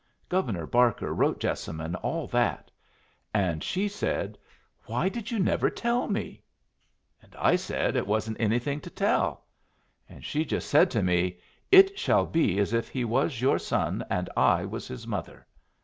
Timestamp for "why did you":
4.87-5.37